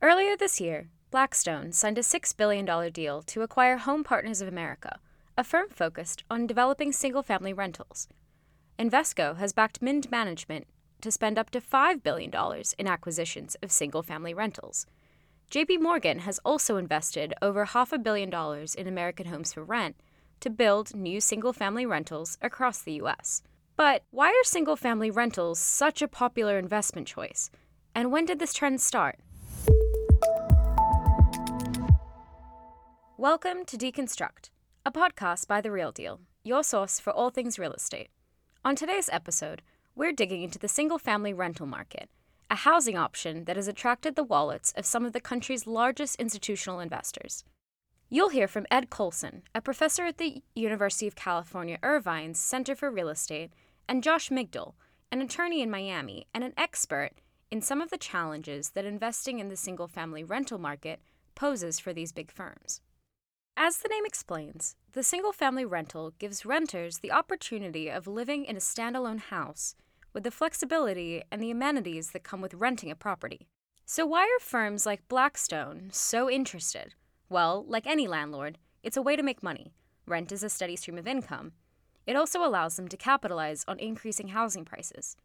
Earlier 0.00 0.36
this 0.36 0.60
year, 0.60 0.90
Blackstone 1.10 1.72
signed 1.72 1.98
a 1.98 2.02
$6 2.02 2.36
billion 2.36 2.92
deal 2.92 3.20
to 3.22 3.42
acquire 3.42 3.78
Home 3.78 4.04
Partners 4.04 4.40
of 4.40 4.46
America, 4.46 5.00
a 5.36 5.42
firm 5.42 5.70
focused 5.70 6.22
on 6.30 6.46
developing 6.46 6.92
single 6.92 7.24
family 7.24 7.52
rentals. 7.52 8.06
Invesco 8.78 9.36
has 9.38 9.52
backed 9.52 9.82
Mynd 9.82 10.08
Management 10.08 10.68
to 11.00 11.10
spend 11.10 11.36
up 11.36 11.50
to 11.50 11.60
$5 11.60 12.04
billion 12.04 12.30
in 12.78 12.86
acquisitions 12.86 13.56
of 13.60 13.72
single 13.72 14.04
family 14.04 14.32
rentals. 14.32 14.86
JP 15.50 15.80
Morgan 15.80 16.20
has 16.20 16.38
also 16.44 16.76
invested 16.76 17.34
over 17.42 17.64
half 17.64 17.92
a 17.92 17.98
billion 17.98 18.30
dollars 18.30 18.76
in 18.76 18.86
American 18.86 19.26
Homes 19.26 19.52
for 19.52 19.64
Rent 19.64 19.96
to 20.38 20.48
build 20.48 20.94
new 20.94 21.20
single 21.20 21.52
family 21.52 21.86
rentals 21.86 22.38
across 22.40 22.82
the 22.82 23.00
US. 23.02 23.42
But 23.74 24.04
why 24.12 24.28
are 24.28 24.44
single 24.44 24.76
family 24.76 25.10
rentals 25.10 25.58
such 25.58 26.02
a 26.02 26.08
popular 26.08 26.56
investment 26.56 27.08
choice? 27.08 27.50
And 27.96 28.12
when 28.12 28.26
did 28.26 28.38
this 28.38 28.54
trend 28.54 28.80
start? 28.80 29.18
Welcome 33.20 33.64
to 33.64 33.76
Deconstruct, 33.76 34.50
a 34.86 34.92
podcast 34.92 35.48
by 35.48 35.60
The 35.60 35.72
Real 35.72 35.90
Deal, 35.90 36.20
your 36.44 36.62
source 36.62 37.00
for 37.00 37.12
all 37.12 37.30
things 37.30 37.58
real 37.58 37.72
estate. 37.72 38.10
On 38.64 38.76
today's 38.76 39.10
episode, 39.12 39.60
we're 39.96 40.12
digging 40.12 40.44
into 40.44 40.56
the 40.56 40.68
single 40.68 41.00
family 41.00 41.32
rental 41.32 41.66
market, 41.66 42.10
a 42.48 42.54
housing 42.54 42.96
option 42.96 43.46
that 43.46 43.56
has 43.56 43.66
attracted 43.66 44.14
the 44.14 44.22
wallets 44.22 44.72
of 44.76 44.86
some 44.86 45.04
of 45.04 45.12
the 45.12 45.20
country's 45.20 45.66
largest 45.66 46.14
institutional 46.20 46.78
investors. 46.78 47.42
You'll 48.08 48.28
hear 48.28 48.46
from 48.46 48.68
Ed 48.70 48.88
Coulson, 48.88 49.42
a 49.52 49.60
professor 49.60 50.04
at 50.04 50.18
the 50.18 50.40
University 50.54 51.08
of 51.08 51.16
California 51.16 51.80
Irvine's 51.82 52.38
Center 52.38 52.76
for 52.76 52.88
Real 52.88 53.08
Estate, 53.08 53.50
and 53.88 54.04
Josh 54.04 54.28
Migdal, 54.28 54.74
an 55.10 55.20
attorney 55.20 55.60
in 55.60 55.72
Miami 55.72 56.28
and 56.32 56.44
an 56.44 56.54
expert 56.56 57.14
in 57.50 57.62
some 57.62 57.80
of 57.80 57.90
the 57.90 57.98
challenges 57.98 58.70
that 58.76 58.84
investing 58.84 59.40
in 59.40 59.48
the 59.48 59.56
single 59.56 59.88
family 59.88 60.22
rental 60.22 60.58
market 60.58 61.00
poses 61.34 61.80
for 61.80 61.92
these 61.92 62.12
big 62.12 62.30
firms. 62.30 62.80
As 63.60 63.78
the 63.78 63.88
name 63.88 64.06
explains, 64.06 64.76
the 64.92 65.02
single 65.02 65.32
family 65.32 65.64
rental 65.64 66.12
gives 66.20 66.46
renters 66.46 66.98
the 66.98 67.10
opportunity 67.10 67.88
of 67.88 68.06
living 68.06 68.44
in 68.44 68.54
a 68.54 68.60
standalone 68.60 69.18
house 69.18 69.74
with 70.12 70.22
the 70.22 70.30
flexibility 70.30 71.24
and 71.32 71.42
the 71.42 71.50
amenities 71.50 72.12
that 72.12 72.22
come 72.22 72.40
with 72.40 72.54
renting 72.54 72.88
a 72.88 72.94
property. 72.94 73.48
So, 73.84 74.06
why 74.06 74.22
are 74.22 74.38
firms 74.38 74.86
like 74.86 75.08
Blackstone 75.08 75.88
so 75.90 76.30
interested? 76.30 76.94
Well, 77.28 77.64
like 77.66 77.84
any 77.84 78.06
landlord, 78.06 78.58
it's 78.84 78.96
a 78.96 79.02
way 79.02 79.16
to 79.16 79.24
make 79.24 79.42
money. 79.42 79.72
Rent 80.06 80.30
is 80.30 80.44
a 80.44 80.48
steady 80.48 80.76
stream 80.76 80.96
of 80.96 81.08
income. 81.08 81.50
It 82.06 82.14
also 82.14 82.44
allows 82.44 82.76
them 82.76 82.86
to 82.86 82.96
capitalize 82.96 83.64
on 83.66 83.80
increasing 83.80 84.28
housing 84.28 84.64
prices. 84.64 85.16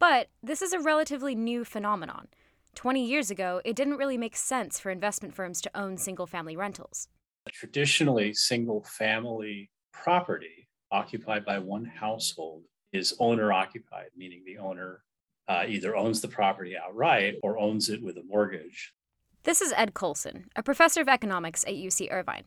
But 0.00 0.26
this 0.42 0.60
is 0.60 0.72
a 0.72 0.80
relatively 0.80 1.36
new 1.36 1.64
phenomenon. 1.64 2.26
20 2.74 3.06
years 3.06 3.30
ago, 3.30 3.60
it 3.64 3.76
didn't 3.76 3.98
really 3.98 4.18
make 4.18 4.34
sense 4.34 4.80
for 4.80 4.90
investment 4.90 5.36
firms 5.36 5.60
to 5.60 5.70
own 5.72 5.96
single 5.96 6.26
family 6.26 6.56
rentals. 6.56 7.06
Traditionally, 7.52 8.32
single 8.32 8.82
family 8.84 9.70
property 9.92 10.68
occupied 10.90 11.44
by 11.44 11.58
one 11.58 11.84
household 11.84 12.62
is 12.92 13.14
owner 13.18 13.52
occupied, 13.52 14.08
meaning 14.16 14.42
the 14.46 14.58
owner 14.58 15.02
uh, 15.48 15.64
either 15.68 15.94
owns 15.94 16.20
the 16.20 16.28
property 16.28 16.74
outright 16.76 17.36
or 17.42 17.58
owns 17.58 17.90
it 17.90 18.02
with 18.02 18.16
a 18.16 18.22
mortgage. 18.22 18.94
This 19.42 19.60
is 19.60 19.74
Ed 19.76 19.92
Coulson, 19.92 20.46
a 20.56 20.62
professor 20.62 21.02
of 21.02 21.08
economics 21.08 21.64
at 21.64 21.74
UC 21.74 22.10
Irvine. 22.10 22.44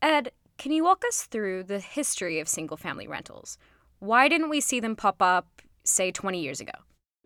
Ed, 0.00 0.32
can 0.56 0.72
you 0.72 0.82
walk 0.82 1.04
us 1.06 1.24
through 1.24 1.64
the 1.64 1.80
history 1.80 2.40
of 2.40 2.48
single 2.48 2.78
family 2.78 3.06
rentals? 3.06 3.58
Why 3.98 4.28
didn't 4.28 4.48
we 4.48 4.62
see 4.62 4.80
them 4.80 4.96
pop 4.96 5.20
up, 5.20 5.60
say, 5.84 6.10
20 6.10 6.40
years 6.40 6.60
ago? 6.60 6.72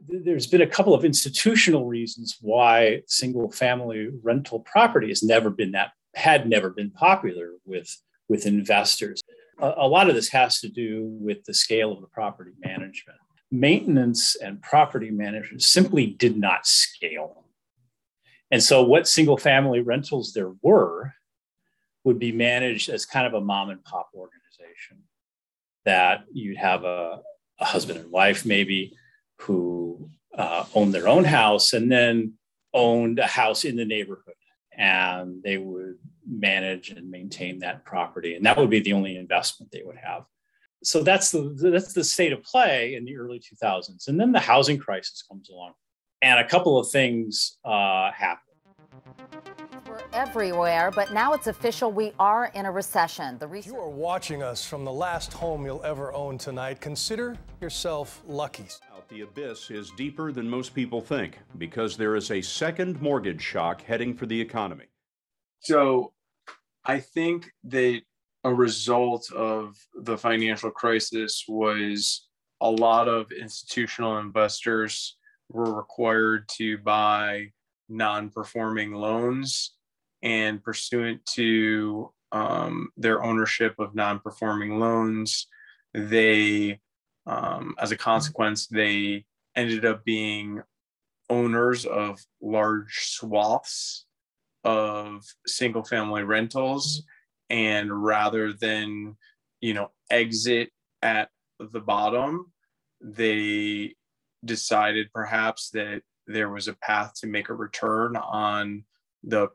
There's 0.08 0.48
been 0.48 0.62
a 0.62 0.66
couple 0.66 0.94
of 0.94 1.04
institutional 1.04 1.86
reasons 1.86 2.38
why 2.40 3.02
single 3.06 3.52
family 3.52 4.08
rental 4.24 4.60
property 4.60 5.08
has 5.08 5.22
never 5.22 5.50
been 5.50 5.70
that 5.72 5.92
had 6.14 6.48
never 6.48 6.70
been 6.70 6.90
popular 6.90 7.52
with, 7.64 7.96
with 8.28 8.46
investors. 8.46 9.22
A, 9.60 9.72
a 9.78 9.88
lot 9.88 10.08
of 10.08 10.14
this 10.14 10.28
has 10.28 10.60
to 10.60 10.68
do 10.68 11.06
with 11.20 11.44
the 11.44 11.54
scale 11.54 11.92
of 11.92 12.00
the 12.00 12.08
property 12.08 12.52
management. 12.58 13.18
Maintenance 13.50 14.34
and 14.36 14.62
property 14.62 15.10
management 15.10 15.62
simply 15.62 16.06
did 16.06 16.36
not 16.36 16.66
scale. 16.66 17.44
And 18.50 18.62
so, 18.62 18.82
what 18.82 19.08
single 19.08 19.36
family 19.36 19.80
rentals 19.80 20.32
there 20.32 20.52
were 20.62 21.14
would 22.04 22.18
be 22.18 22.32
managed 22.32 22.88
as 22.88 23.06
kind 23.06 23.26
of 23.26 23.34
a 23.34 23.40
mom 23.40 23.70
and 23.70 23.82
pop 23.84 24.10
organization 24.14 24.98
that 25.84 26.24
you'd 26.32 26.56
have 26.56 26.84
a, 26.84 27.20
a 27.60 27.64
husband 27.64 27.98
and 27.98 28.10
wife, 28.10 28.44
maybe, 28.44 28.96
who 29.40 30.10
uh, 30.36 30.64
owned 30.74 30.94
their 30.94 31.08
own 31.08 31.24
house 31.24 31.72
and 31.72 31.90
then 31.90 32.34
owned 32.74 33.18
a 33.18 33.26
house 33.26 33.64
in 33.64 33.76
the 33.76 33.84
neighborhood 33.84 34.34
and 34.76 35.42
they 35.42 35.58
would 35.58 35.98
manage 36.26 36.90
and 36.90 37.10
maintain 37.10 37.58
that 37.58 37.84
property 37.84 38.34
and 38.34 38.44
that 38.44 38.56
would 38.56 38.70
be 38.70 38.80
the 38.80 38.92
only 38.92 39.16
investment 39.16 39.70
they 39.72 39.82
would 39.84 39.96
have 39.96 40.24
so 40.82 41.02
that's 41.02 41.30
the 41.30 41.54
that's 41.58 41.92
the 41.92 42.04
state 42.04 42.32
of 42.32 42.42
play 42.42 42.94
in 42.94 43.04
the 43.04 43.16
early 43.16 43.40
2000s 43.40 44.08
and 44.08 44.18
then 44.18 44.32
the 44.32 44.40
housing 44.40 44.78
crisis 44.78 45.22
comes 45.28 45.50
along 45.50 45.72
and 46.22 46.38
a 46.38 46.48
couple 46.48 46.78
of 46.78 46.88
things 46.90 47.58
uh, 47.64 48.10
happen 48.12 48.52
we're 49.92 50.00
everywhere, 50.12 50.90
but 50.90 51.12
now 51.12 51.32
it's 51.32 51.48
official. 51.48 51.92
We 51.92 52.12
are 52.18 52.50
in 52.54 52.66
a 52.66 52.72
recession. 52.72 53.38
The 53.38 53.48
you 53.64 53.76
are 53.76 53.88
watching 53.88 54.42
us 54.42 54.66
from 54.66 54.84
the 54.84 54.92
last 54.92 55.32
home 55.32 55.66
you'll 55.66 55.84
ever 55.84 56.12
own 56.14 56.38
tonight. 56.38 56.80
Consider 56.80 57.36
yourself 57.60 58.22
lucky. 58.26 58.66
The 59.12 59.20
abyss 59.20 59.70
is 59.70 59.90
deeper 59.90 60.32
than 60.32 60.48
most 60.48 60.74
people 60.74 61.02
think 61.02 61.38
because 61.58 61.98
there 61.98 62.16
is 62.16 62.30
a 62.30 62.40
second 62.40 63.02
mortgage 63.02 63.42
shock 63.42 63.82
heading 63.82 64.14
for 64.14 64.24
the 64.24 64.40
economy. 64.40 64.86
So 65.60 66.14
I 66.86 67.00
think 67.00 67.52
that 67.64 68.00
a 68.42 68.54
result 68.54 69.30
of 69.32 69.76
the 69.94 70.16
financial 70.16 70.70
crisis 70.70 71.44
was 71.46 72.26
a 72.62 72.70
lot 72.70 73.06
of 73.06 73.30
institutional 73.32 74.16
investors 74.16 75.18
were 75.50 75.74
required 75.74 76.48
to 76.56 76.78
buy 76.78 77.48
non 77.90 78.30
performing 78.30 78.92
loans 78.92 79.74
and 80.22 80.64
pursuant 80.64 81.20
to 81.34 82.10
um, 82.32 82.88
their 82.96 83.22
ownership 83.22 83.74
of 83.78 83.94
non 83.94 84.20
performing 84.20 84.80
loans, 84.80 85.48
they 85.92 86.80
um, 87.26 87.74
as 87.78 87.92
a 87.92 87.96
consequence, 87.96 88.66
they 88.66 89.24
ended 89.54 89.84
up 89.84 90.04
being 90.04 90.62
owners 91.30 91.86
of 91.86 92.18
large 92.40 92.94
swaths 92.98 94.06
of 94.64 95.24
single 95.46 95.84
family 95.84 96.22
rentals. 96.22 97.02
And 97.50 98.04
rather 98.04 98.52
than, 98.52 99.16
you 99.60 99.74
know, 99.74 99.90
exit 100.10 100.70
at 101.02 101.28
the 101.58 101.80
bottom, 101.80 102.52
they 103.00 103.94
decided 104.44 105.12
perhaps 105.12 105.70
that 105.70 106.02
there 106.26 106.50
was 106.50 106.68
a 106.68 106.74
path 106.74 107.12
to 107.20 107.26
make 107.26 107.48
a 107.48 107.54
return 107.54 108.16
on 108.16 108.84
the 109.22 109.48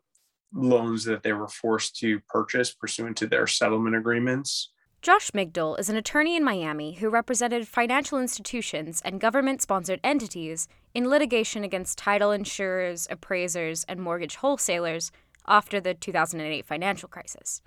loans 0.53 1.03
that 1.05 1.23
they 1.23 1.33
were 1.33 1.47
forced 1.47 1.97
to 1.97 2.19
purchase 2.29 2.73
pursuant 2.73 3.17
to 3.17 3.27
their 3.27 3.47
settlement 3.47 3.95
agreements. 3.95 4.71
Josh 5.01 5.31
Migdal 5.31 5.79
is 5.79 5.89
an 5.89 5.95
attorney 5.95 6.35
in 6.35 6.43
Miami 6.43 6.95
who 6.95 7.09
represented 7.09 7.67
financial 7.67 8.19
institutions 8.19 9.01
and 9.05 9.21
government 9.21 9.61
sponsored 9.61 9.99
entities 10.03 10.67
in 10.93 11.07
litigation 11.07 11.63
against 11.63 11.99
title 11.99 12.31
insurers, 12.31 13.07
appraisers, 13.09 13.85
and 13.85 14.01
mortgage 14.01 14.37
wholesalers 14.37 15.11
after 15.47 15.79
the 15.79 15.93
2008 15.93 16.65
financial 16.65 17.07
crisis. 17.07 17.61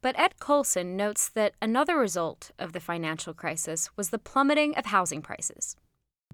But 0.00 0.18
Ed 0.18 0.38
Coulson 0.38 0.96
notes 0.96 1.28
that 1.30 1.54
another 1.60 1.96
result 1.96 2.52
of 2.58 2.72
the 2.72 2.78
financial 2.78 3.34
crisis 3.34 3.90
was 3.96 4.10
the 4.10 4.18
plummeting 4.18 4.76
of 4.76 4.86
housing 4.86 5.22
prices. 5.22 5.76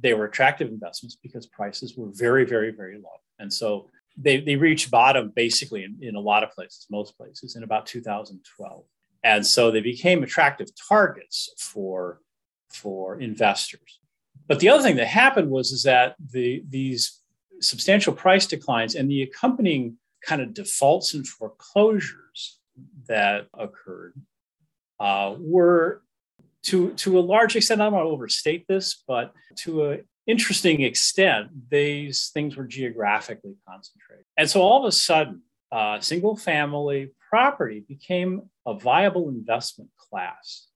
They 0.03 0.13
were 0.13 0.27
attractive 0.27 0.69
investments 0.69 1.17
because 1.23 1.47
prices 1.47 1.97
were 1.97 2.11
very, 2.13 2.45
very, 2.45 2.73
very 2.73 2.97
low. 2.97 3.21
And 3.39 3.51
so 3.51 3.89
they, 4.19 4.41
they 4.41 4.57
reached 4.57 4.91
bottom 4.91 5.33
basically 5.35 5.85
in, 5.85 5.97
in 6.03 6.17
a 6.17 6.21
lot 6.21 6.43
of 6.43 6.51
places, 6.51 6.87
most 6.91 7.17
places, 7.17 7.57
in 7.57 7.63
about 7.63 7.87
2012 7.87 8.85
and 9.25 9.45
so 9.45 9.71
they 9.71 9.81
became 9.81 10.23
attractive 10.23 10.69
targets 10.89 11.51
for 11.59 12.21
for 12.71 13.19
investors. 13.21 14.01
But 14.47 14.61
the 14.61 14.69
other 14.69 14.83
thing 14.83 14.97
that 14.97 15.07
happened 15.07 15.51
was 15.51 15.73
is 15.73 15.83
that 15.85 16.15
the 16.33 16.63
these 16.69 17.21
substantial 17.61 18.13
price 18.13 18.47
declines 18.47 18.95
and 18.95 19.11
the 19.11 19.23
accompanying 19.23 19.97
kind 20.25 20.43
of 20.43 20.55
defaults 20.55 21.15
and 21.15 21.27
foreclosures 21.27 22.61
that 23.09 23.47
occurred 23.59 24.15
uh, 25.01 25.35
were 25.39 26.03
to 26.63 26.93
to 26.95 27.19
a 27.19 27.21
large 27.21 27.57
extent 27.57 27.81
i 27.81 27.85
don't 27.85 27.93
want 27.93 28.05
to 28.05 28.11
overstate 28.11 28.67
this 28.67 29.05
but 29.07 29.33
to 29.55 29.85
an 29.85 30.05
interesting 30.27 30.83
extent 30.83 31.49
these 31.71 32.31
things 32.33 32.57
were 32.57 32.65
geographically 32.65 33.55
concentrated. 33.69 34.25
And 34.37 34.49
so 34.49 34.63
all 34.63 34.85
of 34.85 34.89
a 34.89 34.93
sudden 34.93 35.43
uh, 35.71 36.01
single 36.01 36.37
family 36.37 37.11
property 37.35 37.85
became 37.89 38.43
a 38.65 38.79
viable 38.79 39.29
investment 39.29 39.91
class. 39.97 40.69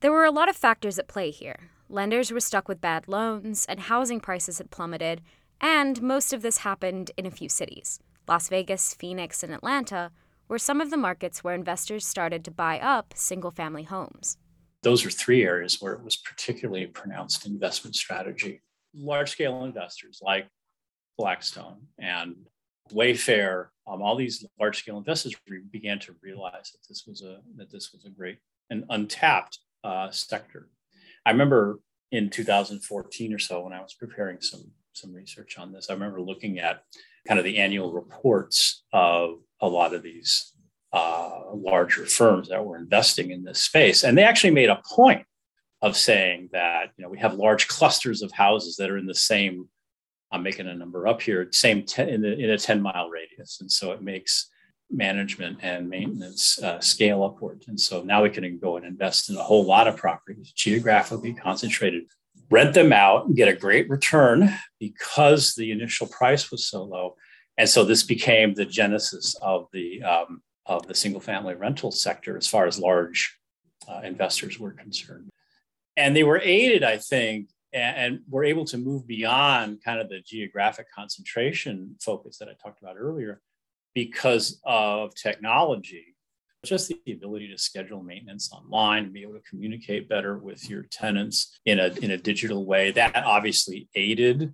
There 0.00 0.12
were 0.12 0.26
a 0.26 0.30
lot 0.30 0.50
of 0.50 0.54
factors 0.54 0.98
at 0.98 1.08
play 1.08 1.30
here. 1.30 1.70
Lenders 1.88 2.30
were 2.30 2.40
stuck 2.40 2.68
with 2.68 2.82
bad 2.82 3.08
loans, 3.08 3.64
and 3.66 3.80
housing 3.80 4.20
prices 4.20 4.58
had 4.58 4.70
plummeted, 4.70 5.22
And 5.58 6.02
most 6.02 6.34
of 6.34 6.42
this 6.42 6.58
happened 6.58 7.12
in 7.16 7.24
a 7.24 7.30
few 7.30 7.48
cities 7.48 7.98
Las 8.28 8.50
Vegas, 8.50 8.92
Phoenix, 8.92 9.42
and 9.42 9.54
Atlanta 9.54 10.10
were 10.48 10.58
some 10.58 10.82
of 10.82 10.90
the 10.90 10.98
markets 10.98 11.42
where 11.42 11.54
investors 11.54 12.06
started 12.06 12.44
to 12.44 12.50
buy 12.50 12.78
up 12.78 13.14
single 13.16 13.50
family 13.50 13.84
homes. 13.84 14.36
Those 14.82 15.02
are 15.06 15.10
three 15.10 15.44
areas 15.44 15.80
where 15.80 15.94
it 15.94 16.04
was 16.04 16.16
particularly 16.16 16.88
pronounced 16.88 17.46
investment 17.46 17.96
strategy. 17.96 18.60
Large 18.94 19.30
scale 19.30 19.64
investors 19.64 20.20
like 20.22 20.46
Blackstone 21.16 21.86
and 21.98 22.36
Wayfair, 22.92 23.66
um, 23.86 24.02
all 24.02 24.16
these 24.16 24.44
large 24.58 24.78
scale 24.78 24.98
investors 24.98 25.34
re- 25.48 25.62
began 25.70 25.98
to 26.00 26.14
realize 26.22 26.72
that 26.72 26.86
this 26.88 27.04
was 27.06 27.22
a 27.22 27.38
that 27.56 27.70
this 27.70 27.92
was 27.92 28.04
a 28.04 28.10
great 28.10 28.38
and 28.70 28.84
untapped 28.90 29.58
uh, 29.84 30.10
sector. 30.10 30.68
I 31.24 31.30
remember 31.30 31.80
in 32.12 32.30
2014 32.30 33.34
or 33.34 33.38
so 33.38 33.62
when 33.62 33.72
I 33.72 33.80
was 33.80 33.94
preparing 33.94 34.40
some 34.40 34.70
some 34.92 35.12
research 35.12 35.58
on 35.58 35.72
this, 35.72 35.90
I 35.90 35.94
remember 35.94 36.20
looking 36.20 36.58
at 36.58 36.82
kind 37.26 37.38
of 37.38 37.44
the 37.44 37.58
annual 37.58 37.92
reports 37.92 38.84
of 38.92 39.40
a 39.60 39.68
lot 39.68 39.94
of 39.94 40.02
these 40.02 40.52
uh, 40.92 41.52
larger 41.52 42.06
firms 42.06 42.48
that 42.48 42.64
were 42.64 42.78
investing 42.78 43.30
in 43.30 43.44
this 43.44 43.62
space, 43.62 44.04
and 44.04 44.16
they 44.16 44.24
actually 44.24 44.52
made 44.52 44.70
a 44.70 44.82
point 44.88 45.26
of 45.82 45.96
saying 45.96 46.48
that 46.52 46.92
you 46.96 47.04
know 47.04 47.10
we 47.10 47.18
have 47.18 47.34
large 47.34 47.68
clusters 47.68 48.22
of 48.22 48.32
houses 48.32 48.76
that 48.76 48.90
are 48.90 48.98
in 48.98 49.06
the 49.06 49.14
same 49.14 49.68
I'm 50.32 50.42
making 50.42 50.66
a 50.66 50.74
number 50.74 51.06
up 51.06 51.22
here, 51.22 51.48
same 51.52 51.84
ten, 51.84 52.08
in, 52.08 52.20
the, 52.22 52.36
in 52.36 52.50
a 52.50 52.58
10 52.58 52.82
mile 52.82 53.08
radius. 53.08 53.60
And 53.60 53.70
so 53.70 53.92
it 53.92 54.02
makes 54.02 54.50
management 54.90 55.58
and 55.62 55.88
maintenance 55.88 56.62
uh, 56.62 56.80
scale 56.80 57.22
upward. 57.24 57.64
And 57.68 57.80
so 57.80 58.02
now 58.02 58.22
we 58.22 58.30
can 58.30 58.58
go 58.58 58.76
and 58.76 58.86
invest 58.86 59.30
in 59.30 59.36
a 59.36 59.42
whole 59.42 59.64
lot 59.64 59.88
of 59.88 59.96
properties, 59.96 60.52
geographically 60.52 61.34
concentrated, 61.34 62.04
rent 62.50 62.74
them 62.74 62.92
out 62.92 63.26
and 63.26 63.36
get 63.36 63.48
a 63.48 63.56
great 63.56 63.88
return 63.88 64.52
because 64.78 65.54
the 65.54 65.70
initial 65.72 66.06
price 66.06 66.50
was 66.50 66.66
so 66.66 66.84
low. 66.84 67.16
And 67.58 67.68
so 67.68 67.84
this 67.84 68.02
became 68.02 68.54
the 68.54 68.66
genesis 68.66 69.34
of 69.40 69.66
the 69.72 70.02
um, 70.02 70.42
of 70.66 70.86
the 70.86 70.94
single 70.94 71.20
family 71.20 71.54
rental 71.54 71.92
sector 71.92 72.36
as 72.36 72.46
far 72.46 72.66
as 72.66 72.78
large 72.78 73.38
uh, 73.88 74.00
investors 74.04 74.58
were 74.58 74.72
concerned. 74.72 75.30
And 75.96 76.14
they 76.14 76.24
were 76.24 76.40
aided, 76.40 76.82
I 76.82 76.98
think, 76.98 77.48
and, 77.76 77.96
and 77.96 78.20
we're 78.28 78.44
able 78.44 78.64
to 78.64 78.78
move 78.78 79.06
beyond 79.06 79.84
kind 79.84 80.00
of 80.00 80.08
the 80.08 80.20
geographic 80.20 80.86
concentration 80.92 81.94
focus 82.00 82.38
that 82.38 82.48
I 82.48 82.54
talked 82.54 82.80
about 82.80 82.96
earlier 82.98 83.42
because 83.94 84.60
of 84.64 85.14
technology 85.14 86.16
just 86.64 86.88
the 86.88 87.12
ability 87.12 87.48
to 87.48 87.56
schedule 87.56 88.02
maintenance 88.02 88.50
online 88.52 89.04
and 89.04 89.12
be 89.12 89.22
able 89.22 89.34
to 89.34 89.42
communicate 89.48 90.08
better 90.08 90.36
with 90.36 90.68
your 90.68 90.82
tenants 90.90 91.60
in 91.64 91.78
a, 91.78 91.86
in 92.02 92.10
a 92.10 92.16
digital 92.16 92.66
way. 92.66 92.90
That 92.90 93.14
obviously 93.24 93.88
aided 93.94 94.52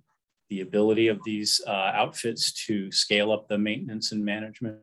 the 0.49 0.61
ability 0.61 1.07
of 1.07 1.19
these 1.23 1.59
uh, 1.65 1.71
outfits 1.71 2.51
to 2.67 2.91
scale 2.91 3.31
up 3.31 3.47
the 3.47 3.57
maintenance 3.57 4.11
and 4.11 4.23
management. 4.23 4.77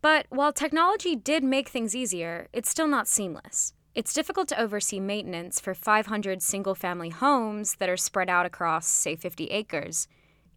But 0.00 0.26
while 0.28 0.52
technology 0.52 1.16
did 1.16 1.42
make 1.42 1.68
things 1.68 1.96
easier 1.96 2.46
it's 2.52 2.70
still 2.70 2.86
not 2.86 3.08
seamless 3.08 3.72
it's 3.96 4.12
difficult 4.12 4.46
to 4.46 4.60
oversee 4.60 5.00
maintenance 5.00 5.58
for 5.58 5.72
500 5.72 6.42
single 6.42 6.74
family 6.74 7.08
homes 7.08 7.76
that 7.76 7.88
are 7.88 7.96
spread 7.96 8.28
out 8.28 8.44
across, 8.44 8.86
say, 8.86 9.16
50 9.16 9.46
acres, 9.46 10.06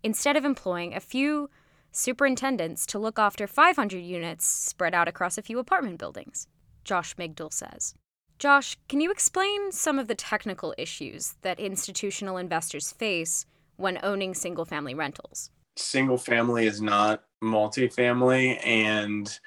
instead 0.03 0.35
of 0.35 0.43
employing 0.43 0.93
a 0.93 0.99
few 0.99 1.49
superintendents 1.93 2.85
to 2.87 2.99
look 2.99 3.17
after 3.17 3.47
500 3.47 3.99
units 3.99 4.45
spread 4.45 4.93
out 4.93 5.07
across 5.07 5.37
a 5.37 5.41
few 5.41 5.57
apartment 5.57 5.97
buildings, 5.97 6.47
Josh 6.83 7.15
Migdal 7.15 7.53
says. 7.53 7.93
Josh, 8.39 8.77
can 8.89 8.99
you 8.99 9.09
explain 9.09 9.71
some 9.71 9.99
of 9.99 10.09
the 10.09 10.15
technical 10.15 10.75
issues 10.77 11.35
that 11.41 11.61
institutional 11.61 12.35
investors 12.35 12.91
face 12.91 13.45
when 13.77 13.99
owning 14.03 14.33
single 14.33 14.65
family 14.65 14.93
rentals? 14.93 15.49
Single 15.77 16.17
family 16.17 16.67
is 16.67 16.81
not 16.81 17.23
multifamily, 17.41 18.59
and 18.65 19.39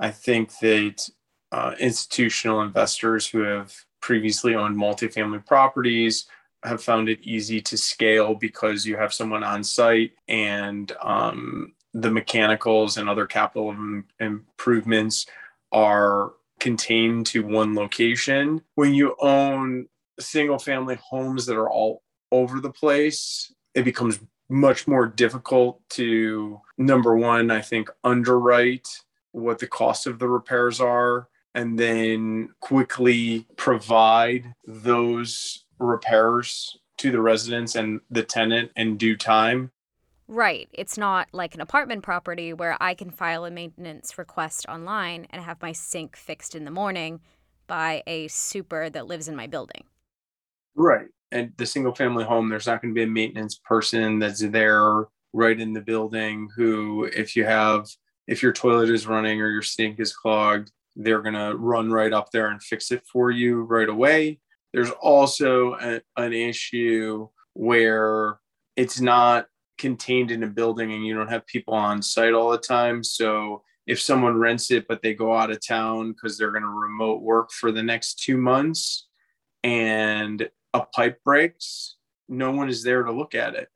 I 0.00 0.10
think 0.10 0.58
that 0.58 1.08
uh, 1.52 1.74
institutional 1.78 2.62
investors 2.62 3.26
who 3.26 3.40
have 3.40 3.74
previously 4.00 4.54
owned 4.54 4.76
multifamily 4.76 5.44
properties 5.46 6.26
have 6.62 6.82
found 6.82 7.08
it 7.08 7.20
easy 7.22 7.60
to 7.60 7.76
scale 7.76 8.34
because 8.34 8.84
you 8.84 8.96
have 8.96 9.14
someone 9.14 9.42
on 9.42 9.64
site 9.64 10.12
and 10.28 10.92
um, 11.00 11.72
the 11.94 12.10
mechanicals 12.10 12.96
and 12.96 13.08
other 13.08 13.26
capital 13.26 13.74
improvements 14.20 15.26
are 15.72 16.32
contained 16.58 17.26
to 17.26 17.42
one 17.42 17.74
location. 17.74 18.60
When 18.74 18.92
you 18.92 19.16
own 19.20 19.86
single 20.18 20.58
family 20.58 20.96
homes 20.96 21.46
that 21.46 21.56
are 21.56 21.70
all 21.70 22.02
over 22.30 22.60
the 22.60 22.70
place, 22.70 23.52
it 23.74 23.84
becomes 23.84 24.20
much 24.50 24.86
more 24.86 25.06
difficult 25.06 25.80
to, 25.90 26.60
number 26.76 27.16
one, 27.16 27.50
I 27.50 27.62
think, 27.62 27.88
underwrite 28.04 28.88
what 29.32 29.58
the 29.60 29.66
cost 29.66 30.06
of 30.06 30.18
the 30.18 30.28
repairs 30.28 30.80
are 30.80 31.28
and 31.54 31.78
then 31.78 32.50
quickly 32.60 33.46
provide 33.56 34.54
those 34.66 35.64
repairs 35.78 36.78
to 36.98 37.10
the 37.10 37.20
residents 37.20 37.74
and 37.74 38.00
the 38.10 38.22
tenant 38.22 38.70
in 38.76 38.96
due 38.96 39.16
time. 39.16 39.70
Right. 40.28 40.68
It's 40.72 40.96
not 40.96 41.28
like 41.32 41.56
an 41.56 41.60
apartment 41.60 42.04
property 42.04 42.52
where 42.52 42.76
I 42.80 42.94
can 42.94 43.10
file 43.10 43.44
a 43.44 43.50
maintenance 43.50 44.16
request 44.16 44.66
online 44.68 45.26
and 45.30 45.42
have 45.42 45.60
my 45.60 45.72
sink 45.72 46.14
fixed 46.14 46.54
in 46.54 46.64
the 46.64 46.70
morning 46.70 47.20
by 47.66 48.02
a 48.06 48.28
super 48.28 48.88
that 48.90 49.06
lives 49.06 49.26
in 49.26 49.34
my 49.34 49.48
building. 49.48 49.84
Right. 50.76 51.08
And 51.32 51.52
the 51.56 51.66
single 51.66 51.94
family 51.94 52.24
home, 52.24 52.48
there's 52.48 52.66
not 52.66 52.80
going 52.80 52.94
to 52.94 52.98
be 52.98 53.02
a 53.02 53.08
maintenance 53.08 53.56
person 53.56 54.18
that's 54.18 54.40
there 54.40 55.06
right 55.32 55.58
in 55.58 55.72
the 55.72 55.80
building 55.80 56.48
who, 56.54 57.04
if 57.04 57.34
you 57.34 57.44
have, 57.44 57.88
if 58.26 58.42
your 58.42 58.52
toilet 58.52 58.90
is 58.90 59.06
running 59.06 59.40
or 59.40 59.48
your 59.48 59.62
sink 59.62 59.98
is 59.98 60.12
clogged, 60.12 60.70
they're 60.96 61.22
going 61.22 61.34
to 61.34 61.56
run 61.56 61.90
right 61.90 62.12
up 62.12 62.30
there 62.32 62.48
and 62.48 62.62
fix 62.62 62.90
it 62.90 63.02
for 63.10 63.30
you 63.30 63.62
right 63.62 63.88
away. 63.88 64.40
There's 64.72 64.90
also 64.90 65.74
a, 65.74 66.00
an 66.16 66.32
issue 66.32 67.28
where 67.54 68.38
it's 68.76 69.00
not 69.00 69.46
contained 69.78 70.30
in 70.30 70.42
a 70.42 70.46
building 70.46 70.92
and 70.92 71.04
you 71.04 71.14
don't 71.14 71.30
have 71.30 71.46
people 71.46 71.74
on 71.74 72.02
site 72.02 72.34
all 72.34 72.50
the 72.50 72.58
time. 72.58 73.02
So 73.02 73.62
if 73.86 74.00
someone 74.00 74.36
rents 74.36 74.70
it, 74.70 74.86
but 74.86 75.02
they 75.02 75.14
go 75.14 75.34
out 75.34 75.50
of 75.50 75.66
town 75.66 76.12
because 76.12 76.36
they're 76.36 76.52
going 76.52 76.62
to 76.62 76.68
remote 76.68 77.22
work 77.22 77.50
for 77.50 77.72
the 77.72 77.82
next 77.82 78.20
two 78.22 78.36
months 78.36 79.08
and 79.64 80.48
a 80.74 80.80
pipe 80.80 81.18
breaks, 81.24 81.96
no 82.28 82.52
one 82.52 82.68
is 82.68 82.82
there 82.82 83.02
to 83.02 83.12
look 83.12 83.34
at 83.34 83.54
it. 83.54 83.68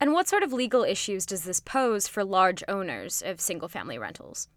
And 0.00 0.12
what 0.12 0.28
sort 0.28 0.42
of 0.42 0.52
legal 0.52 0.84
issues 0.84 1.24
does 1.24 1.44
this 1.44 1.60
pose 1.60 2.06
for 2.06 2.24
large 2.24 2.62
owners 2.68 3.22
of 3.24 3.40
single 3.40 3.68
family 3.68 3.98
rentals? 3.98 4.48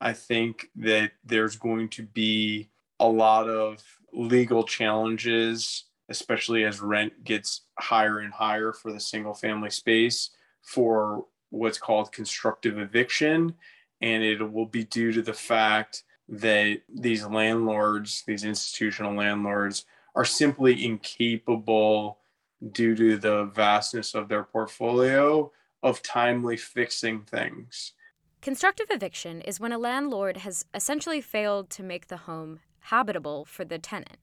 I 0.00 0.12
think 0.12 0.70
that 0.76 1.12
there's 1.24 1.56
going 1.56 1.88
to 1.90 2.02
be 2.02 2.70
a 2.98 3.08
lot 3.08 3.48
of 3.48 3.82
legal 4.12 4.64
challenges, 4.64 5.84
especially 6.08 6.64
as 6.64 6.80
rent 6.80 7.24
gets 7.24 7.62
higher 7.78 8.20
and 8.20 8.32
higher 8.32 8.72
for 8.72 8.92
the 8.92 9.00
single 9.00 9.34
family 9.34 9.70
space 9.70 10.30
for 10.62 11.26
what's 11.50 11.78
called 11.78 12.12
constructive 12.12 12.78
eviction. 12.78 13.54
And 14.00 14.22
it 14.22 14.40
will 14.50 14.66
be 14.66 14.84
due 14.84 15.12
to 15.12 15.22
the 15.22 15.34
fact 15.34 16.04
that 16.28 16.80
these 16.88 17.26
landlords, 17.26 18.22
these 18.26 18.44
institutional 18.44 19.14
landlords, 19.14 19.84
are 20.14 20.24
simply 20.24 20.84
incapable 20.84 22.18
due 22.72 22.94
to 22.94 23.16
the 23.16 23.44
vastness 23.44 24.14
of 24.14 24.28
their 24.28 24.44
portfolio 24.44 25.50
of 25.82 26.02
timely 26.02 26.56
fixing 26.56 27.22
things. 27.22 27.92
Constructive 28.42 28.86
eviction 28.88 29.42
is 29.42 29.60
when 29.60 29.70
a 29.70 29.76
landlord 29.76 30.38
has 30.38 30.64
essentially 30.72 31.20
failed 31.20 31.68
to 31.68 31.82
make 31.82 32.06
the 32.06 32.16
home 32.16 32.60
habitable 32.84 33.44
for 33.44 33.66
the 33.66 33.78
tenant. 33.78 34.16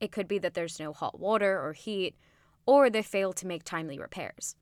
It 0.00 0.10
could 0.10 0.26
be 0.26 0.38
that 0.38 0.54
there's 0.54 0.80
no 0.80 0.94
hot 0.94 1.20
water 1.20 1.60
or 1.62 1.74
heat, 1.74 2.16
or 2.64 2.88
they 2.88 3.02
fail 3.02 3.34
to 3.34 3.46
make 3.46 3.62
timely 3.62 3.98
repairs. 3.98 4.56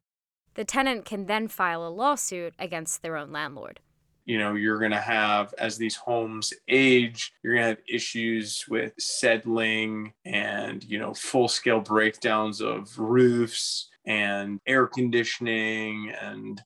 The 0.55 0.65
tenant 0.65 1.05
can 1.05 1.27
then 1.27 1.47
file 1.47 1.87
a 1.87 1.91
lawsuit 1.91 2.55
against 2.59 3.03
their 3.03 3.17
own 3.17 3.31
landlord. 3.31 3.79
You 4.25 4.39
know, 4.39 4.57
you're 4.57 4.81
going 4.81 4.91
to 4.91 5.01
have, 5.01 5.55
as 5.59 5.79
these 5.79 5.95
homes 5.95 6.53
age, 6.67 7.33
you're 7.45 7.55
going 7.55 7.63
to 7.63 7.69
have 7.69 7.85
issues 7.89 8.65
with 8.69 8.95
settling 8.99 10.13
and, 10.25 10.83
you 10.83 10.99
know, 10.99 11.15
full 11.15 11.47
scale 11.47 11.81
breakdowns 11.81 12.61
of 12.61 12.99
roofs 12.99 13.91
and 14.05 14.59
air 14.67 14.89
conditioning. 14.89 16.13
And 16.21 16.61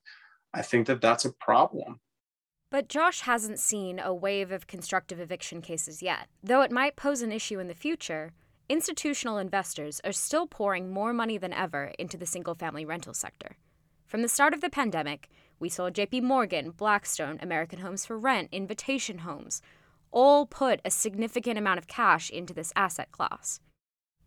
I 0.55 0.63
think 0.63 0.87
that 0.87 1.03
that's 1.03 1.27
a 1.27 1.33
problem. 1.35 2.01
But 2.73 2.89
Josh 2.89 3.21
hasn't 3.21 3.59
seen 3.59 4.01
a 4.01 4.15
wave 4.15 4.51
of 4.51 4.67
constructive 4.67 5.21
eviction 5.21 5.61
cases 5.61 6.03
yet. 6.03 6.29
Though 6.43 6.63
it 6.63 6.73
might 6.73 6.97
pose 6.97 7.21
an 7.21 7.31
issue 7.31 7.59
in 7.59 7.69
the 7.69 7.75
future, 7.75 8.33
institutional 8.67 9.37
investors 9.37 10.01
are 10.05 10.13
still 10.13 10.47
pouring 10.47 10.91
more 10.91 11.13
money 11.13 11.37
than 11.37 11.53
ever 11.53 11.93
into 11.99 12.17
the 12.17 12.25
single 12.25 12.55
family 12.55 12.87
rental 12.87 13.13
sector. 13.13 13.57
From 14.07 14.23
the 14.23 14.29
start 14.29 14.55
of 14.55 14.63
the 14.63 14.71
pandemic, 14.71 15.29
we 15.61 15.69
saw 15.69 15.91
JP 15.91 16.23
Morgan, 16.23 16.71
Blackstone, 16.71 17.39
American 17.43 17.81
Homes 17.81 18.07
for 18.07 18.19
Rent, 18.19 18.49
Invitation 18.53 19.19
Homes 19.19 19.61
all 20.11 20.47
put 20.47 20.81
a 20.83 20.91
significant 20.91 21.59
amount 21.59 21.77
of 21.77 21.87
cash 21.87 22.31
into 22.31 22.55
this 22.55 22.73
asset 22.75 23.13
class. 23.13 23.61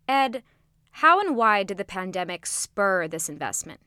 Ed, 0.08 0.44
how 0.92 1.20
and 1.20 1.36
why 1.36 1.64
did 1.64 1.78
the 1.78 1.84
pandemic 1.84 2.46
spur 2.46 3.08
this 3.08 3.28
investment? 3.28 3.80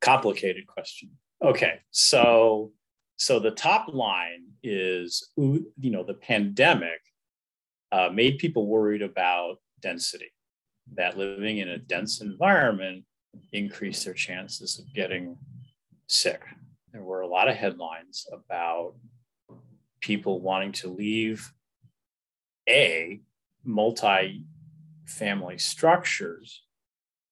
complicated 0.00 0.68
question. 0.68 1.10
Okay, 1.42 1.80
so 1.90 2.72
so 3.18 3.40
the 3.40 3.50
top 3.50 3.88
line 3.92 4.44
is 4.62 5.30
you 5.36 5.66
know 5.76 6.04
the 6.04 6.14
pandemic 6.14 7.00
uh, 7.90 8.08
made 8.12 8.38
people 8.38 8.66
worried 8.66 9.02
about 9.02 9.56
density, 9.80 10.32
that 10.94 11.18
living 11.18 11.58
in 11.58 11.68
a 11.68 11.78
dense 11.78 12.20
environment 12.20 13.04
increased 13.52 14.04
their 14.04 14.14
chances 14.14 14.78
of 14.78 14.94
getting 14.94 15.36
sick. 16.06 16.42
There 16.92 17.02
were 17.02 17.22
a 17.22 17.26
lot 17.26 17.48
of 17.48 17.56
headlines 17.56 18.26
about 18.32 18.94
people 20.00 20.40
wanting 20.40 20.72
to 20.72 20.88
leave 20.88 21.52
a 22.68 23.20
multi-family 23.64 25.58
structures 25.58 26.62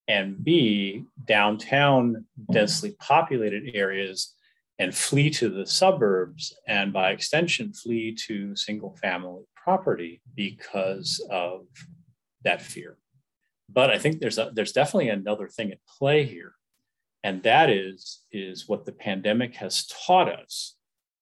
and 0.09 0.43
b 0.45 1.05
downtown 1.27 2.25
densely 2.53 2.97
populated 2.99 3.71
areas 3.75 4.36
and 4.79 4.95
flee 4.95 5.31
to 5.31 5.49
the 5.49 5.67
suburbs 5.67 6.55
and 6.69 6.93
by 6.93 7.11
extension 7.11 7.73
flee 7.73 8.15
to 8.15 8.55
single 8.55 8.95
family 9.03 9.45
property 9.57 10.21
because 10.35 11.25
of 11.31 11.67
that 12.45 12.63
fear. 12.63 12.99
But 13.69 13.91
i 13.91 13.99
think 13.99 14.21
there's 14.21 14.39
a, 14.39 14.51
there's 14.55 14.73
definitely 14.73 15.09
another 15.09 15.49
thing 15.49 15.73
at 15.73 15.79
play 15.99 16.25
here 16.25 16.55
and 17.27 17.43
that 17.43 17.69
is 17.69 18.21
is 18.31 18.69
what 18.69 18.85
the 18.85 18.93
pandemic 18.93 19.57
has 19.57 19.87
taught 19.87 20.29
us 20.29 20.77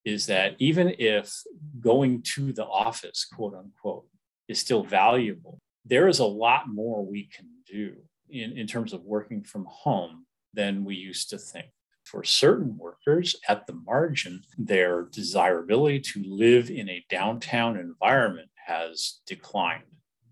is 0.05 0.27
that 0.27 0.55
even 0.59 0.95
if 0.99 1.33
going 1.81 2.21
to 2.21 2.53
the 2.53 2.67
office 2.67 3.25
quote 3.25 3.55
unquote 3.55 4.07
is 4.47 4.61
still 4.61 4.83
valuable 4.83 5.59
there 5.87 6.07
is 6.07 6.19
a 6.19 6.27
lot 6.27 6.69
more 6.69 7.05
we 7.05 7.27
can 7.35 7.49
do 7.67 7.95
in, 8.29 8.53
in 8.53 8.67
terms 8.67 8.93
of 8.93 9.03
working 9.05 9.43
from 9.43 9.65
home 9.65 10.27
than 10.53 10.85
we 10.85 10.95
used 10.95 11.31
to 11.31 11.39
think 11.39 11.71
for 12.15 12.23
certain 12.23 12.79
workers 12.79 13.35
at 13.49 13.67
the 13.67 13.73
margin, 13.73 14.41
their 14.57 15.03
desirability 15.11 15.99
to 15.99 16.23
live 16.25 16.71
in 16.71 16.89
a 16.89 17.05
downtown 17.11 17.77
environment 17.77 18.49
has 18.67 19.19
declined. 19.27 19.83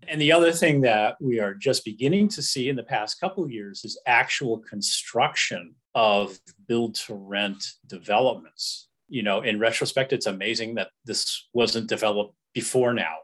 And 0.07 0.19
the 0.19 0.31
other 0.31 0.53
thing 0.53 0.79
that 0.81 1.17
we 1.19 1.41
are 1.41 1.53
just 1.53 1.83
beginning 1.83 2.29
to 2.29 2.41
see 2.41 2.69
in 2.69 2.77
the 2.77 2.83
past 2.83 3.19
couple 3.19 3.49
years 3.49 3.83
is 3.83 3.99
actual 4.07 4.59
construction 4.59 5.75
of 5.93 6.39
build 6.69 6.95
to 6.95 7.15
rent 7.15 7.65
developments. 7.87 8.87
You 9.09 9.23
know, 9.23 9.41
in 9.41 9.59
retrospect, 9.59 10.13
it's 10.13 10.25
amazing 10.25 10.75
that 10.75 10.89
this 11.03 11.49
wasn't 11.53 11.89
developed 11.89 12.33
before 12.53 12.93
now 12.93 13.15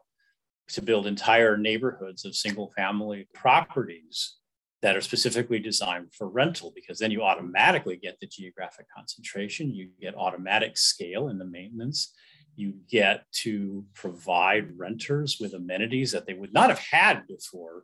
to 0.72 0.82
build 0.82 1.08
entire 1.08 1.58
neighborhoods 1.58 2.26
of 2.26 2.36
single 2.36 2.74
family 2.76 3.26
properties 3.34 4.39
that 4.82 4.96
are 4.96 5.02
specifically 5.02 5.60
designed 5.60 6.14
for 6.14 6.30
rental 6.30 6.72
because 6.74 7.00
then 7.00 7.12
you 7.12 7.22
automatically 7.22 7.98
get 7.98 8.20
the 8.20 8.28
geographic 8.28 8.86
concentration, 8.96 9.74
you 9.74 9.90
get 10.00 10.16
automatic 10.16 10.78
scale 10.78 11.28
in 11.28 11.38
the 11.38 11.46
maintenance, 11.46 12.14
you 12.56 12.74
get 12.90 13.26
to 13.32 13.86
provide 13.94 14.78
renters 14.78 15.38
with 15.40 15.54
amenities 15.54 16.12
that 16.12 16.26
they 16.26 16.34
would 16.34 16.54
not 16.54 16.70
have 16.70 16.80
had 16.80 17.28
before, 17.28 17.84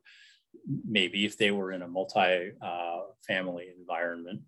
maybe 0.87 1.25
if 1.25 1.37
they 1.37 1.51
were 1.51 1.71
in 1.71 1.81
a 1.81 1.87
multi 1.87 2.51
uh, 2.61 2.99
family 3.27 3.67
environment. 3.77 4.41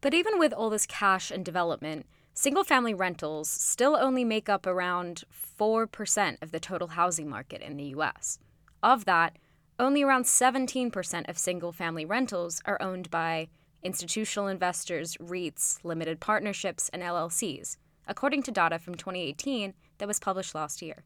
But 0.00 0.14
even 0.14 0.38
with 0.38 0.52
all 0.52 0.70
this 0.70 0.86
cash 0.86 1.30
and 1.30 1.44
development, 1.44 2.06
single 2.34 2.64
family 2.64 2.94
rentals 2.94 3.48
still 3.48 3.96
only 3.96 4.24
make 4.24 4.48
up 4.48 4.66
around 4.66 5.24
4% 5.58 6.42
of 6.42 6.52
the 6.52 6.60
total 6.60 6.88
housing 6.88 7.28
market 7.28 7.62
in 7.62 7.76
the 7.76 7.84
US. 7.96 8.38
Of 8.82 9.06
that, 9.06 9.36
only 9.78 10.02
around 10.02 10.24
17% 10.24 11.28
of 11.28 11.38
single 11.38 11.72
family 11.72 12.04
rentals 12.04 12.62
are 12.64 12.80
owned 12.80 13.10
by 13.10 13.48
institutional 13.82 14.48
investors, 14.48 15.16
REITs, 15.18 15.78
limited 15.84 16.18
partnerships, 16.18 16.88
and 16.90 17.02
LLCs, 17.02 17.76
according 18.06 18.42
to 18.44 18.50
data 18.50 18.78
from 18.78 18.94
2018 18.94 19.74
that 19.98 20.08
was 20.08 20.18
published 20.18 20.54
last 20.54 20.80
year. 20.80 21.04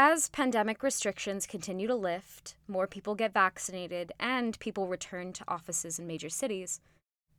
As 0.00 0.28
pandemic 0.28 0.84
restrictions 0.84 1.46
continue 1.46 1.88
to 1.88 1.94
lift, 1.96 2.54
more 2.68 2.86
people 2.86 3.16
get 3.16 3.34
vaccinated, 3.34 4.12
and 4.20 4.58
people 4.60 4.86
return 4.86 5.32
to 5.32 5.44
offices 5.48 5.98
in 5.98 6.06
major 6.06 6.28
cities, 6.28 6.80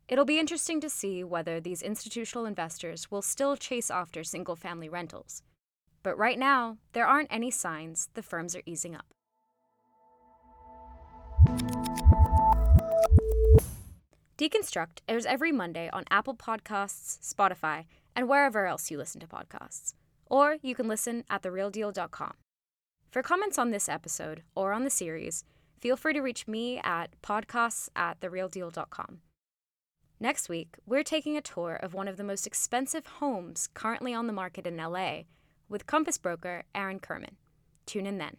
it'll 0.09 0.25
be 0.25 0.39
interesting 0.39 0.81
to 0.81 0.89
see 0.89 1.23
whether 1.23 1.61
these 1.61 1.81
institutional 1.81 2.45
investors 2.45 3.09
will 3.09 3.21
still 3.21 3.55
chase 3.55 3.89
after 3.89 4.25
single 4.25 4.57
family 4.57 4.89
rentals. 4.89 5.41
But 6.03 6.17
right 6.17 6.37
now, 6.37 6.77
there 6.91 7.07
aren't 7.07 7.31
any 7.31 7.49
signs 7.49 8.09
the 8.13 8.21
firms 8.21 8.57
are 8.57 8.63
easing 8.65 8.93
up. 8.93 9.05
Deconstruct 14.39 15.01
airs 15.08 15.25
every 15.25 15.51
Monday 15.51 15.89
on 15.91 16.06
Apple 16.10 16.34
Podcasts, 16.34 17.20
Spotify, 17.22 17.86
and 18.15 18.29
wherever 18.29 18.65
else 18.65 18.89
you 18.89 18.98
listen 18.98 19.20
to 19.20 19.27
podcasts. 19.27 19.94
Or 20.27 20.58
you 20.62 20.75
can 20.75 20.88
listen 20.88 21.25
at 21.29 21.41
therealdeal.com. 21.44 22.34
For 23.12 23.22
comments 23.22 23.58
on 23.58 23.72
this 23.72 23.89
episode 23.89 24.44
or 24.56 24.72
on 24.72 24.84
the 24.86 24.89
series, 24.89 25.44
feel 25.79 25.98
free 25.98 26.13
to 26.13 26.22
reach 26.22 26.48
me 26.48 26.79
at 26.79 27.20
podcasts 27.22 27.89
at 27.96 28.22
therealdeal.com. 28.22 29.20
Next 30.22 30.48
week, 30.48 30.77
we're 30.86 31.03
taking 31.03 31.36
a 31.36 31.41
tour 31.41 31.75
of 31.75 31.94
one 31.94 32.08
of 32.08 32.18
the 32.18 32.24
most 32.24 32.46
expensive 32.46 33.08
homes 33.08 33.68
currently 33.74 34.13
on 34.13 34.27
the 34.27 34.34
market 34.34 34.68
in 34.68 34.77
LA 34.77 35.24
with 35.68 35.86
Compass 35.86 36.18
broker 36.18 36.63
Aaron 36.75 37.00
Kirman. 37.00 37.36
Tune 37.86 38.06
in 38.06 38.18
then. 38.18 38.38